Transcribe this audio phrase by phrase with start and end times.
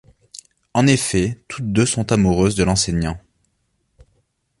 [0.73, 3.19] En effet, toutes deux sont amoureuses de l'enseignant.